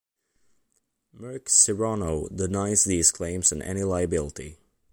[1.15, 4.57] Merck Serono denies these claims and any liability.